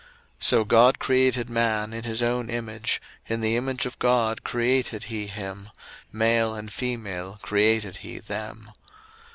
[0.39, 5.03] 01:001:027 So God created man in his own image, in the image of God created
[5.03, 5.69] he him;
[6.11, 8.71] male and female created he them.